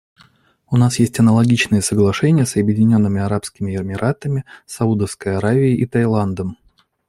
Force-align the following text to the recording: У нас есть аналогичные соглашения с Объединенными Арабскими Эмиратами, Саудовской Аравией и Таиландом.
У 0.65 0.75
нас 0.77 0.97
есть 0.97 1.19
аналогичные 1.19 1.83
соглашения 1.83 2.47
с 2.47 2.55
Объединенными 2.57 3.21
Арабскими 3.21 3.75
Эмиратами, 3.77 4.45
Саудовской 4.65 5.37
Аравией 5.37 5.75
и 5.77 5.85
Таиландом. 5.85 6.57